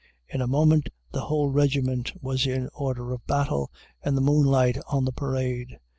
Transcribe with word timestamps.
In 0.27 0.41
a 0.41 0.47
moment, 0.47 0.89
the 1.11 1.25
whole 1.25 1.51
regiment 1.51 2.13
was 2.23 2.47
in 2.47 2.69
order 2.73 3.11
of 3.13 3.27
battle 3.27 3.69
in 4.03 4.15
the 4.15 4.19
moonlight 4.21 4.79
on 4.87 5.05
the 5.05 5.11
parade. 5.13 5.77